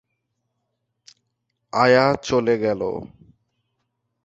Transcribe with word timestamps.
আয়া 1.73 2.05
চলে 2.23 2.55
গেল। 2.57 2.81